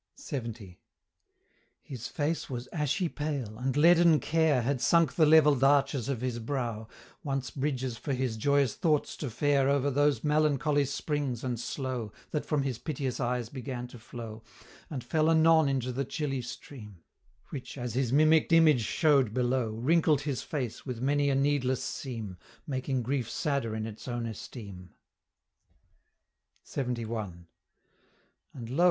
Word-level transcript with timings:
LXX. 0.17 0.77
"His 1.79 2.07
face 2.07 2.49
was 2.49 2.67
ashy 2.73 3.07
pale, 3.07 3.59
and 3.59 3.77
leaden 3.77 4.19
care 4.19 4.63
Had 4.63 4.81
sunk 4.81 5.13
the 5.13 5.27
levell'd 5.27 5.63
arches 5.63 6.09
of 6.09 6.21
his 6.21 6.39
brow, 6.39 6.87
Once 7.23 7.51
bridges 7.51 7.97
for 7.99 8.11
his 8.11 8.35
joyous 8.35 8.73
thoughts 8.73 9.15
to 9.17 9.29
fare 9.29 9.69
Over 9.69 9.91
those 9.91 10.23
melancholy 10.23 10.85
springs 10.85 11.43
and 11.43 11.59
slow, 11.59 12.11
That 12.31 12.47
from 12.47 12.63
his 12.63 12.79
piteous 12.79 13.19
eyes 13.19 13.49
began 13.49 13.87
to 13.89 13.99
flow, 13.99 14.41
And 14.89 15.03
fell 15.03 15.29
anon 15.29 15.69
into 15.69 15.91
the 15.91 16.03
chilly 16.03 16.41
stream; 16.41 17.03
Which, 17.49 17.77
as 17.77 17.93
his 17.93 18.11
mimick'd 18.11 18.51
image 18.53 18.81
show'd 18.81 19.35
below, 19.35 19.69
Wrinkled 19.69 20.21
his 20.21 20.41
face 20.41 20.83
with 20.83 20.99
many 20.99 21.29
a 21.29 21.35
needless 21.35 21.83
seam, 21.83 22.37
Making 22.65 23.03
grief 23.03 23.29
sadder 23.29 23.75
in 23.75 23.85
its 23.85 24.07
own 24.07 24.25
esteem." 24.25 24.95
LXXI. 26.65 27.45
"And 28.55 28.69
lo! 28.71 28.79